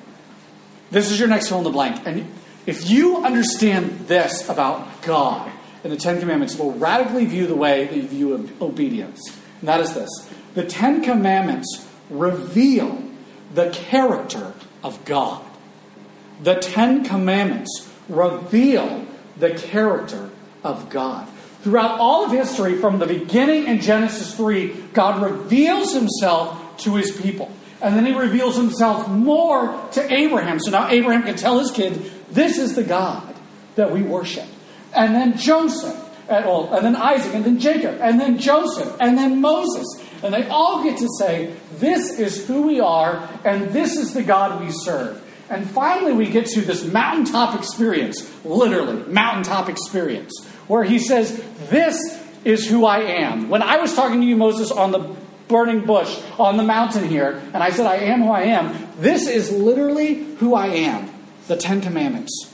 This 0.90 1.10
is 1.10 1.18
your 1.18 1.28
next 1.28 1.48
fill 1.48 1.58
in 1.58 1.64
the 1.64 1.70
blank. 1.70 2.06
And 2.06 2.30
if 2.66 2.88
you 2.88 3.24
understand 3.24 4.06
this 4.06 4.48
about 4.48 5.02
God 5.02 5.50
and 5.82 5.92
the 5.92 5.96
Ten 5.96 6.20
Commandments, 6.20 6.56
will 6.56 6.72
radically 6.72 7.24
view 7.24 7.46
the 7.46 7.56
way 7.56 7.86
that 7.86 7.96
you 7.96 8.06
view 8.06 8.50
obedience. 8.60 9.20
And 9.60 9.68
that 9.68 9.80
is 9.80 9.94
this 9.94 10.10
the 10.54 10.64
Ten 10.64 11.02
Commandments 11.02 11.86
reveal 12.10 13.02
the 13.54 13.70
character 13.70 14.52
of 14.84 15.02
God. 15.04 15.44
The 16.42 16.56
Ten 16.56 17.04
Commandments 17.04 17.90
reveal 18.08 19.06
the 19.38 19.50
character 19.54 20.30
of 20.62 20.90
God. 20.90 21.28
Throughout 21.62 21.98
all 21.98 22.24
of 22.24 22.32
history, 22.32 22.76
from 22.76 22.98
the 22.98 23.06
beginning 23.06 23.66
in 23.66 23.80
Genesis 23.80 24.34
3, 24.36 24.68
God 24.92 25.22
reveals 25.22 25.94
himself 25.94 26.62
to 26.78 26.94
his 26.94 27.12
people. 27.12 27.50
And 27.80 27.94
then 27.94 28.06
he 28.06 28.12
reveals 28.12 28.56
himself 28.56 29.08
more 29.08 29.88
to 29.92 30.12
Abraham. 30.12 30.58
So 30.60 30.70
now 30.70 30.88
Abraham 30.88 31.22
can 31.22 31.36
tell 31.36 31.58
his 31.58 31.70
kid, 31.70 32.10
This 32.30 32.58
is 32.58 32.74
the 32.74 32.84
God 32.84 33.34
that 33.74 33.90
we 33.90 34.02
worship. 34.02 34.46
And 34.94 35.14
then 35.14 35.36
Joseph, 35.36 35.94
and, 36.28 36.46
well, 36.46 36.72
and 36.74 36.84
then 36.84 36.96
Isaac, 36.96 37.34
and 37.34 37.44
then 37.44 37.60
Jacob, 37.60 37.98
and 38.00 38.18
then 38.18 38.38
Joseph, 38.38 38.96
and 38.98 39.16
then 39.16 39.40
Moses. 39.40 39.86
And 40.22 40.32
they 40.32 40.48
all 40.48 40.82
get 40.82 40.98
to 40.98 41.08
say, 41.18 41.54
This 41.74 42.18
is 42.18 42.46
who 42.46 42.62
we 42.62 42.80
are, 42.80 43.28
and 43.44 43.70
this 43.70 43.96
is 43.96 44.14
the 44.14 44.22
God 44.22 44.64
we 44.64 44.70
serve. 44.70 45.22
And 45.48 45.68
finally, 45.70 46.12
we 46.12 46.28
get 46.28 46.46
to 46.46 46.62
this 46.62 46.84
mountaintop 46.84 47.56
experience, 47.56 48.28
literally, 48.44 49.04
mountaintop 49.12 49.68
experience, 49.68 50.44
where 50.66 50.82
he 50.82 50.98
says, 50.98 51.42
This 51.68 52.00
is 52.44 52.66
who 52.66 52.86
I 52.86 53.00
am. 53.00 53.48
When 53.48 53.62
I 53.62 53.76
was 53.76 53.94
talking 53.94 54.20
to 54.20 54.26
you, 54.26 54.36
Moses, 54.36 54.70
on 54.70 54.92
the 54.92 55.14
burning 55.48 55.84
bush 55.84 56.20
on 56.38 56.56
the 56.56 56.62
mountain 56.62 57.08
here, 57.08 57.42
and 57.52 57.62
I 57.62 57.70
said, 57.70 57.86
I 57.86 57.96
am 57.96 58.22
who 58.22 58.30
I 58.30 58.42
am, 58.42 58.88
this 58.98 59.26
is 59.26 59.50
literally 59.50 60.24
who 60.36 60.54
I 60.54 60.66
am 60.66 61.10
the 61.48 61.56
Ten 61.56 61.80
Commandments. 61.80 62.52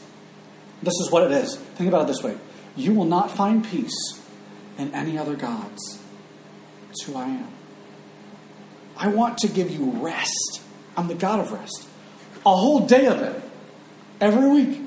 This 0.83 0.95
is 0.95 1.11
what 1.11 1.25
it 1.25 1.33
is. 1.33 1.57
Think 1.57 1.89
about 1.89 2.03
it 2.03 2.07
this 2.09 2.23
way 2.23 2.37
you 2.75 2.95
will 2.95 3.05
not 3.05 3.31
find 3.31 3.65
peace 3.65 4.21
in 4.79 4.95
any 4.95 5.19
other 5.19 5.37
gods. 5.37 6.03
It's 6.91 7.03
who 7.05 7.17
I 7.17 7.27
am. 7.27 7.49
I 8.97 9.09
want 9.09 9.39
to 9.39 9.49
give 9.49 9.71
you 9.71 9.91
rest. 9.91 10.63
I'm 10.97 11.09
the 11.09 11.15
God 11.15 11.41
of 11.41 11.53
rest. 11.53 11.87
A 12.47 12.55
whole 12.55 12.87
day 12.87 13.07
of 13.07 13.21
it. 13.21 13.43
Every 14.21 14.49
week. 14.49 14.81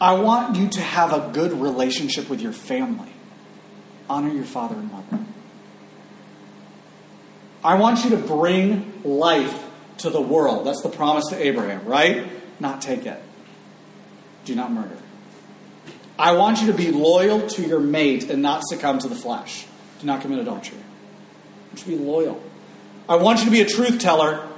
I 0.00 0.14
want 0.14 0.56
you 0.56 0.68
to 0.68 0.80
have 0.80 1.12
a 1.12 1.32
good 1.32 1.52
relationship 1.52 2.28
with 2.28 2.40
your 2.40 2.52
family. 2.52 3.12
Honor 4.08 4.32
your 4.32 4.44
father 4.44 4.76
and 4.76 4.92
mother. 4.92 5.24
I 7.68 7.74
want 7.74 8.02
you 8.02 8.10
to 8.12 8.16
bring 8.16 9.02
life 9.04 9.62
to 9.98 10.08
the 10.08 10.22
world. 10.22 10.66
That's 10.66 10.80
the 10.80 10.88
promise 10.88 11.26
to 11.28 11.36
Abraham, 11.36 11.84
right? 11.84 12.26
Not 12.58 12.80
take 12.80 13.04
it. 13.04 13.22
Do 14.46 14.54
not 14.54 14.72
murder. 14.72 14.96
I 16.18 16.32
want 16.32 16.62
you 16.62 16.68
to 16.68 16.72
be 16.72 16.90
loyal 16.90 17.46
to 17.46 17.62
your 17.62 17.78
mate 17.78 18.30
and 18.30 18.40
not 18.40 18.62
succumb 18.64 19.00
to 19.00 19.08
the 19.08 19.14
flesh. 19.14 19.66
Do 20.00 20.06
not 20.06 20.22
commit 20.22 20.38
adultery. 20.38 20.78
I 20.78 21.66
want 21.68 21.86
you 21.86 21.92
to 21.92 21.98
be 21.98 22.04
loyal. 22.10 22.42
I 23.06 23.16
want 23.16 23.40
you 23.40 23.44
to 23.44 23.50
be 23.50 23.60
a 23.60 23.66
truth 23.66 24.00
teller 24.00 24.48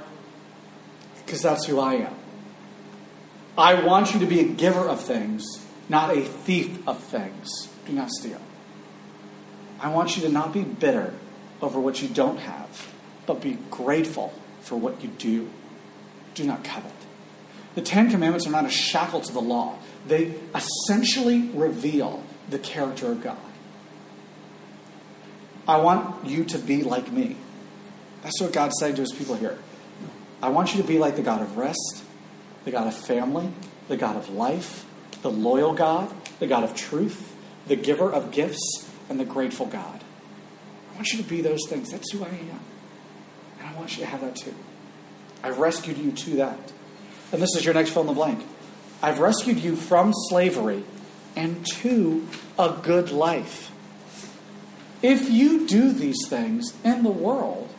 because 1.25 1.41
that's 1.41 1.65
who 1.65 1.81
I 1.81 1.95
am. 1.95 2.15
I 3.57 3.73
want 3.83 4.13
you 4.13 4.21
to 4.21 4.25
be 4.25 4.39
a 4.39 4.47
giver 4.47 4.87
of 4.87 5.01
things, 5.01 5.43
not 5.89 6.15
a 6.15 6.21
thief 6.21 6.87
of 6.87 7.03
things. 7.03 7.67
Do 7.85 7.91
not 7.91 8.09
steal. 8.09 8.39
I 9.81 9.89
want 9.89 10.15
you 10.15 10.23
to 10.23 10.29
not 10.29 10.53
be 10.53 10.63
bitter 10.63 11.13
over 11.61 11.77
what 11.77 12.01
you 12.01 12.07
don't 12.07 12.37
have 12.37 12.87
but 13.31 13.41
be 13.41 13.57
grateful 13.69 14.33
for 14.59 14.75
what 14.75 15.01
you 15.01 15.07
do. 15.07 15.49
Do 16.35 16.43
not 16.43 16.65
covet. 16.65 16.91
The 17.75 17.81
Ten 17.81 18.11
Commandments 18.11 18.45
are 18.45 18.51
not 18.51 18.65
a 18.65 18.69
shackle 18.69 19.21
to 19.21 19.31
the 19.31 19.39
law, 19.39 19.77
they 20.05 20.33
essentially 20.53 21.49
reveal 21.53 22.23
the 22.49 22.59
character 22.59 23.09
of 23.09 23.23
God. 23.23 23.37
I 25.65 25.77
want 25.77 26.25
you 26.25 26.43
to 26.43 26.57
be 26.57 26.83
like 26.83 27.09
me. 27.09 27.37
That's 28.21 28.41
what 28.41 28.51
God's 28.51 28.73
saying 28.79 28.95
to 28.95 29.01
his 29.01 29.13
people 29.13 29.35
here. 29.35 29.57
I 30.43 30.49
want 30.49 30.75
you 30.75 30.81
to 30.81 30.87
be 30.87 30.99
like 30.99 31.15
the 31.15 31.21
God 31.21 31.41
of 31.41 31.55
rest, 31.55 32.03
the 32.65 32.71
God 32.71 32.87
of 32.87 32.95
family, 32.95 33.53
the 33.87 33.95
God 33.95 34.17
of 34.17 34.27
life, 34.27 34.85
the 35.21 35.31
loyal 35.31 35.73
God, 35.73 36.13
the 36.39 36.47
God 36.47 36.65
of 36.65 36.75
truth, 36.75 37.33
the 37.67 37.77
giver 37.77 38.11
of 38.11 38.31
gifts, 38.31 38.89
and 39.07 39.17
the 39.17 39.25
grateful 39.25 39.67
God. 39.67 40.03
I 40.91 40.95
want 40.95 41.13
you 41.13 41.23
to 41.23 41.29
be 41.29 41.39
those 41.41 41.61
things. 41.69 41.91
That's 41.91 42.11
who 42.11 42.25
I 42.25 42.29
am. 42.29 42.59
Want 43.81 43.97
you 43.97 44.03
to 44.03 44.11
have 44.11 44.21
that 44.21 44.35
too. 44.35 44.53
I've 45.41 45.57
rescued 45.57 45.97
you 45.97 46.11
to 46.11 46.35
that. 46.35 46.71
And 47.31 47.41
this 47.41 47.55
is 47.55 47.65
your 47.65 47.73
next 47.73 47.89
fill 47.89 48.03
in 48.03 48.07
the 48.09 48.13
blank. 48.13 48.45
I've 49.01 49.17
rescued 49.17 49.57
you 49.57 49.75
from 49.75 50.13
slavery 50.29 50.83
and 51.35 51.65
to 51.77 52.27
a 52.59 52.77
good 52.83 53.09
life. 53.09 53.71
If 55.01 55.31
you 55.31 55.65
do 55.65 55.93
these 55.93 56.27
things 56.27 56.75
in 56.83 57.01
the 57.01 57.09
world, 57.09 57.73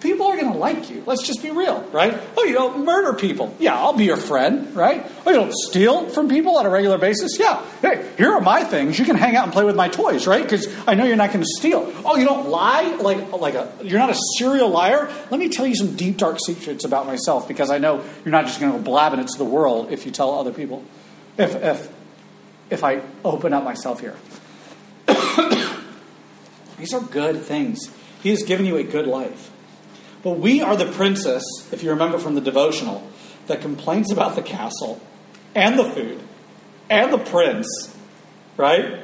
people 0.00 0.26
are 0.26 0.36
going 0.36 0.52
to 0.52 0.58
like 0.58 0.90
you. 0.90 1.02
Let's 1.06 1.26
just 1.26 1.42
be 1.42 1.50
real, 1.50 1.82
right? 1.92 2.20
Oh, 2.36 2.44
you 2.44 2.52
don't 2.52 2.84
murder 2.84 3.14
people. 3.14 3.54
Yeah, 3.58 3.74
I'll 3.74 3.94
be 3.94 4.04
your 4.04 4.16
friend, 4.16 4.74
right? 4.76 5.04
Oh, 5.24 5.30
you 5.30 5.36
don't 5.36 5.52
steal 5.52 6.08
from 6.10 6.28
people 6.28 6.56
on 6.56 6.66
a 6.66 6.70
regular 6.70 6.98
basis. 6.98 7.38
Yeah. 7.38 7.64
Hey, 7.80 8.10
here 8.16 8.32
are 8.32 8.40
my 8.40 8.64
things. 8.64 8.98
You 8.98 9.04
can 9.04 9.16
hang 9.16 9.34
out 9.34 9.44
and 9.44 9.52
play 9.52 9.64
with 9.64 9.76
my 9.76 9.88
toys, 9.88 10.26
right? 10.26 10.42
Because 10.42 10.68
I 10.86 10.94
know 10.94 11.04
you're 11.04 11.16
not 11.16 11.32
going 11.32 11.44
to 11.44 11.50
steal. 11.58 11.92
Oh, 12.04 12.16
you 12.16 12.24
don't 12.24 12.48
lie 12.48 12.96
like 12.96 13.32
like 13.32 13.54
a 13.54 13.72
you're 13.82 13.98
not 13.98 14.10
a 14.10 14.18
serial 14.38 14.68
liar. 14.68 15.10
Let 15.30 15.40
me 15.40 15.48
tell 15.48 15.66
you 15.66 15.74
some 15.74 15.96
deep 15.96 16.18
dark 16.18 16.38
secrets 16.44 16.84
about 16.84 17.06
myself 17.06 17.48
because 17.48 17.70
I 17.70 17.78
know 17.78 18.04
you're 18.24 18.32
not 18.32 18.46
just 18.46 18.60
going 18.60 18.72
to 18.72 18.78
blabbing 18.78 19.20
it 19.20 19.28
to 19.28 19.38
the 19.38 19.44
world 19.44 19.90
if 19.90 20.04
you 20.04 20.12
tell 20.12 20.38
other 20.38 20.52
people. 20.52 20.84
If 21.38 21.54
if 21.56 21.88
if 22.70 22.84
I 22.84 23.02
open 23.24 23.52
up 23.52 23.64
myself 23.64 24.00
here. 24.00 24.16
These 26.78 26.92
are 26.92 27.00
good 27.00 27.40
things. 27.42 27.90
He 28.22 28.30
has 28.30 28.42
given 28.42 28.66
you 28.66 28.76
a 28.76 28.84
good 28.84 29.06
life. 29.06 29.50
But 30.24 30.38
we 30.38 30.62
are 30.62 30.74
the 30.74 30.90
princess, 30.90 31.44
if 31.70 31.82
you 31.82 31.90
remember 31.90 32.18
from 32.18 32.34
the 32.34 32.40
devotional, 32.40 33.06
that 33.46 33.60
complains 33.60 34.10
about 34.10 34.34
the 34.34 34.42
castle 34.42 35.00
and 35.54 35.78
the 35.78 35.84
food 35.84 36.20
and 36.88 37.12
the 37.12 37.18
prince, 37.18 37.94
right? 38.56 39.02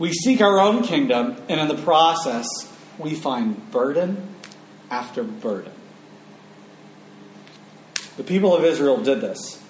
We 0.00 0.12
seek 0.12 0.40
our 0.40 0.58
own 0.58 0.82
kingdom, 0.82 1.36
and 1.48 1.60
in 1.60 1.68
the 1.68 1.80
process, 1.82 2.46
we 2.98 3.14
find 3.14 3.70
burden 3.70 4.34
after 4.90 5.22
burden. 5.22 5.72
The 8.16 8.24
people 8.24 8.54
of 8.54 8.64
Israel 8.64 8.96
did 9.00 9.20
this. 9.20 9.62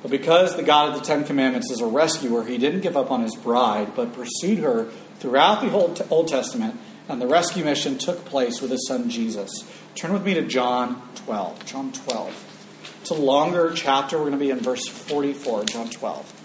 But 0.00 0.10
because 0.10 0.54
the 0.54 0.62
God 0.62 0.90
of 0.90 1.00
the 1.00 1.04
Ten 1.04 1.24
Commandments 1.24 1.70
is 1.70 1.80
a 1.80 1.86
rescuer, 1.86 2.44
he 2.44 2.58
didn't 2.58 2.82
give 2.82 2.96
up 2.96 3.10
on 3.10 3.22
his 3.22 3.34
bride, 3.34 3.96
but 3.96 4.12
pursued 4.12 4.58
her 4.58 4.90
throughout 5.18 5.60
the 5.60 6.06
Old 6.08 6.28
Testament, 6.28 6.78
and 7.08 7.20
the 7.20 7.26
rescue 7.26 7.64
mission 7.64 7.98
took 7.98 8.24
place 8.24 8.60
with 8.60 8.70
his 8.70 8.86
son 8.86 9.10
Jesus. 9.10 9.50
Turn 9.94 10.12
with 10.12 10.24
me 10.24 10.34
to 10.34 10.42
John 10.42 11.02
12. 11.16 11.64
John 11.66 11.92
12. 11.92 12.98
It's 13.02 13.10
a 13.10 13.14
longer 13.14 13.72
chapter. 13.74 14.16
We're 14.16 14.30
going 14.30 14.38
to 14.38 14.44
be 14.44 14.50
in 14.50 14.60
verse 14.60 14.88
44, 14.88 15.64
John 15.64 15.90
12. 15.90 16.40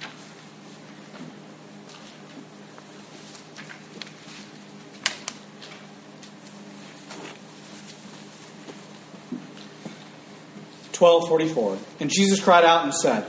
Twelve 10.92 11.30
forty 11.30 11.48
four. 11.48 11.78
And 12.02 12.10
Jesus 12.10 12.44
cried 12.44 12.66
out 12.66 12.84
and 12.84 12.94
said, 12.94 13.26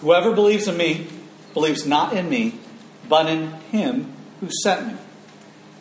Whoever 0.00 0.32
believes 0.32 0.66
in 0.66 0.76
me 0.76 1.06
believes 1.54 1.86
not 1.86 2.12
in 2.12 2.28
me, 2.28 2.58
but 3.08 3.26
in 3.26 3.52
him 3.70 4.12
who 4.40 4.48
sent 4.64 4.88
me. 4.88 4.98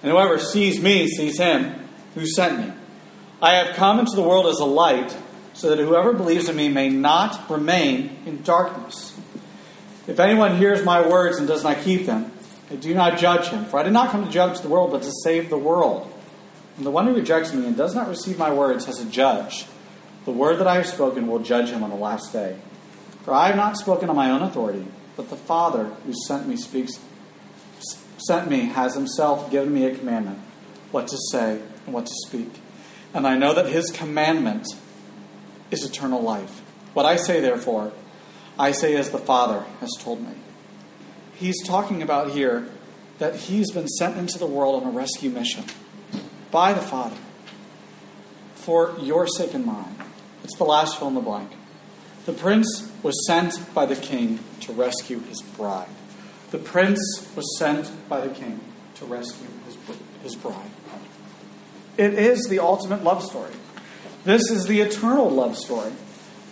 And 0.07 0.15
whoever 0.15 0.39
sees 0.39 0.81
me 0.81 1.05
sees 1.09 1.37
him 1.37 1.89
who 2.15 2.25
sent 2.25 2.65
me. 2.65 2.73
I 3.41 3.55
have 3.55 3.75
come 3.75 3.99
into 3.99 4.15
the 4.15 4.21
world 4.21 4.45
as 4.45 4.59
a 4.59 4.65
light, 4.65 5.13
so 5.53 5.69
that 5.69 5.83
whoever 5.83 6.13
believes 6.13 6.47
in 6.47 6.55
me 6.55 6.69
may 6.69 6.87
not 6.87 7.49
remain 7.49 8.17
in 8.25 8.41
darkness. 8.41 9.19
If 10.07 10.21
anyone 10.21 10.55
hears 10.55 10.85
my 10.85 11.05
words 11.05 11.39
and 11.39 11.45
does 11.45 11.65
not 11.65 11.81
keep 11.81 12.05
them, 12.05 12.31
I 12.71 12.75
do 12.75 12.95
not 12.95 13.17
judge 13.17 13.49
him, 13.49 13.65
for 13.65 13.81
I 13.81 13.83
did 13.83 13.91
not 13.91 14.11
come 14.11 14.23
to 14.23 14.31
judge 14.31 14.61
the 14.61 14.69
world, 14.69 14.91
but 14.91 15.03
to 15.03 15.11
save 15.23 15.49
the 15.49 15.57
world. 15.57 16.09
And 16.77 16.85
the 16.85 16.91
one 16.91 17.05
who 17.05 17.13
rejects 17.13 17.53
me 17.53 17.65
and 17.67 17.75
does 17.75 17.93
not 17.93 18.07
receive 18.07 18.37
my 18.37 18.53
words 18.53 18.85
has 18.85 19.01
a 19.01 19.09
judge. 19.09 19.65
The 20.23 20.31
word 20.31 20.59
that 20.59 20.67
I 20.67 20.75
have 20.75 20.87
spoken 20.87 21.27
will 21.27 21.39
judge 21.39 21.67
him 21.67 21.83
on 21.83 21.89
the 21.89 21.97
last 21.97 22.31
day. 22.31 22.55
For 23.25 23.33
I 23.33 23.47
have 23.47 23.57
not 23.57 23.75
spoken 23.75 24.09
on 24.09 24.15
my 24.15 24.31
own 24.31 24.41
authority, 24.41 24.85
but 25.17 25.29
the 25.29 25.35
Father 25.35 25.83
who 26.05 26.13
sent 26.13 26.47
me 26.47 26.55
speaks 26.55 26.97
sent 28.27 28.49
me 28.49 28.65
has 28.65 28.95
himself 28.95 29.49
given 29.49 29.73
me 29.73 29.85
a 29.85 29.95
commandment 29.95 30.39
what 30.91 31.07
to 31.07 31.17
say 31.31 31.61
and 31.85 31.93
what 31.93 32.05
to 32.05 32.13
speak. 32.27 32.49
And 33.13 33.25
I 33.25 33.37
know 33.37 33.53
that 33.53 33.67
his 33.67 33.89
commandment 33.91 34.67
is 35.71 35.83
eternal 35.83 36.21
life. 36.21 36.61
What 36.93 37.05
I 37.05 37.15
say, 37.15 37.39
therefore, 37.39 37.91
I 38.59 38.71
say 38.71 38.95
as 38.95 39.09
the 39.09 39.17
Father 39.17 39.65
has 39.79 39.91
told 39.99 40.21
me. 40.21 40.33
He's 41.35 41.55
talking 41.65 42.01
about 42.01 42.31
here 42.31 42.67
that 43.19 43.35
he's 43.35 43.71
been 43.71 43.87
sent 43.87 44.17
into 44.17 44.37
the 44.37 44.47
world 44.47 44.83
on 44.83 44.89
a 44.89 44.91
rescue 44.91 45.29
mission 45.29 45.65
by 46.51 46.73
the 46.73 46.81
Father 46.81 47.17
for 48.55 48.95
your 48.99 49.27
sake 49.27 49.53
and 49.53 49.65
mine. 49.65 49.95
It's 50.43 50.57
the 50.57 50.63
last 50.63 50.97
fill 50.97 51.09
in 51.09 51.15
the 51.15 51.21
blank. 51.21 51.51
The 52.25 52.33
prince 52.33 52.91
was 53.03 53.25
sent 53.25 53.73
by 53.73 53.85
the 53.85 53.95
king 53.95 54.39
to 54.61 54.73
rescue 54.73 55.19
his 55.19 55.41
bride. 55.41 55.87
The 56.51 56.57
prince 56.57 57.27
was 57.35 57.57
sent 57.57 57.91
by 58.07 58.21
the 58.21 58.33
king 58.33 58.59
to 58.95 59.05
rescue 59.05 59.47
his, 59.65 59.77
his 60.23 60.35
bride. 60.35 60.71
It 61.97 62.13
is 62.13 62.47
the 62.47 62.59
ultimate 62.59 63.03
love 63.03 63.23
story. 63.23 63.51
This 64.23 64.49
is 64.49 64.65
the 64.65 64.81
eternal 64.81 65.29
love 65.29 65.57
story. 65.57 65.91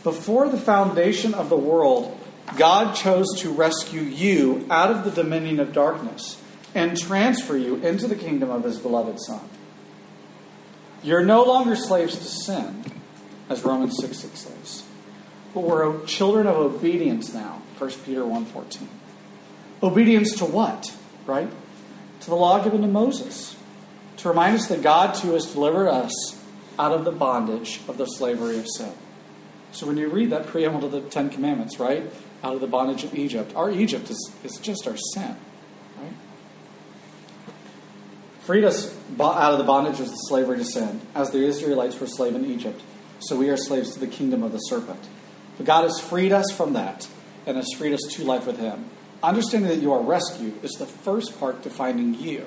Before 0.04 0.50
the 0.50 0.58
foundation 0.58 1.34
of 1.34 1.50
the 1.50 1.58
world, 1.58 2.18
God 2.58 2.96
chose 2.96 3.28
to 3.40 3.52
rescue 3.52 4.02
you 4.02 4.66
out 4.70 4.92
of 4.92 5.04
the 5.04 5.12
dominion 5.12 5.60
of 5.60 5.74
darkness 5.74 6.42
and 6.74 6.98
transfer 6.98 7.58
you 7.58 7.78
into 7.78 8.08
the 8.08 8.16
kingdom 8.16 8.50
of 8.50 8.64
his 8.64 8.78
beloved 8.78 9.20
Son. 9.20 9.42
You're 11.02 11.24
no 11.24 11.44
longer 11.44 11.76
slaves 11.76 12.18
to 12.18 12.24
sin, 12.24 12.84
as 13.50 13.64
Romans 13.64 13.98
6 14.00 14.18
6 14.18 14.40
says. 14.40 14.84
But 15.54 15.62
we're 15.62 16.06
children 16.06 16.48
of 16.48 16.58
obedience 16.58 17.34
now, 17.34 17.62
1 17.78 17.92
Peter 18.06 18.22
1.14. 18.22 18.88
Obedience 19.86 20.36
to 20.38 20.46
what? 20.46 20.96
Right? 21.26 21.50
To 22.22 22.30
the 22.30 22.36
law 22.36 22.64
given 22.64 22.82
to 22.82 22.88
Moses. 22.88 23.56
To 24.18 24.30
remind 24.30 24.56
us 24.56 24.68
that 24.68 24.82
God 24.82 25.14
too 25.14 25.34
has 25.34 25.46
delivered 25.46 25.88
us 25.88 26.42
out 26.80 26.92
of 26.92 27.06
the 27.06 27.12
bondage 27.12 27.82
of 27.88 27.98
the 27.98 28.06
slavery 28.06 28.58
of 28.58 28.68
sin. 28.68 28.92
So 29.72 29.88
when 29.88 29.98
you 29.98 30.10
read 30.10 30.32
that 30.32 30.48
preamble 30.48 30.82
to 30.82 30.88
the 30.88 31.02
Ten 31.02 31.30
Commandments, 31.30 31.80
right? 31.80 32.10
Out 32.44 32.56
of 32.56 32.62
the 32.62 32.68
bondage 32.68 33.04
of 33.04 33.14
Egypt. 33.14 33.54
Our 33.56 33.70
Egypt 33.70 34.10
is, 34.10 34.32
is 34.44 34.58
just 34.58 34.88
our 34.88 34.98
sin. 34.98 35.36
Right? 36.02 36.14
Freed 38.42 38.64
us 38.64 38.96
out 39.20 39.52
of 39.52 39.58
the 39.58 39.64
bondage 39.64 40.00
of 40.00 40.10
the 40.10 40.16
slavery 40.16 40.58
to 40.58 40.66
sin, 40.66 41.02
as 41.14 41.32
the 41.32 41.46
Israelites 41.46 42.00
were 42.00 42.08
slave 42.08 42.36
in 42.36 42.46
Egypt. 42.46 42.82
So 43.20 43.36
we 43.36 43.50
are 43.50 43.58
slaves 43.58 43.94
to 43.94 44.00
the 44.00 44.08
kingdom 44.08 44.44
of 44.44 44.52
the 44.52 44.60
serpent. 44.60 45.08
But 45.58 45.66
God 45.66 45.84
has 45.84 46.00
freed 46.00 46.32
us 46.32 46.52
from 46.52 46.74
that 46.74 47.08
and 47.46 47.58
has 47.58 47.68
freed 47.78 47.94
us 47.94 48.02
to 48.12 48.24
life 48.24 48.46
with 48.48 48.60
Him. 48.60 48.90
Understanding 49.26 49.70
that 49.70 49.82
you 49.82 49.92
are 49.92 50.04
rescued 50.04 50.64
is 50.64 50.74
the 50.74 50.86
first 50.86 51.40
part 51.40 51.64
to 51.64 51.70
finding 51.72 52.14
you. 52.14 52.46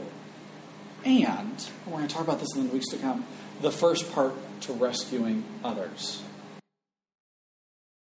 And 1.05 1.69
we're 1.85 1.95
going 1.97 2.07
to 2.07 2.15
talk 2.15 2.23
about 2.23 2.39
this 2.39 2.55
in 2.55 2.69
the 2.69 2.73
weeks 2.73 2.87
to 2.91 2.99
come 2.99 3.27
the 3.61 3.73
first 3.73 4.13
part 4.13 4.33
to 4.61 4.73
rescuing 4.73 5.43
others. 5.65 6.23